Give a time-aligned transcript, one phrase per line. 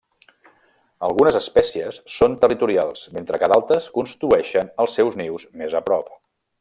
[1.07, 6.11] Algunes espècies són territorials, mentre que d'altres construeixen els seus nius més a prop.